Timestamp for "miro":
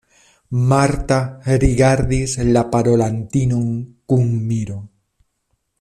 4.53-4.83